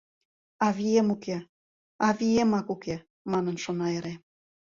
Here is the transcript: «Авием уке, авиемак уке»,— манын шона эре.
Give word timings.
«Авием 0.67 1.07
уке, 1.15 1.37
авиемак 2.07 2.67
уке»,— 2.75 2.95
манын 3.31 3.55
шона 3.63 3.87
эре. 3.97 4.13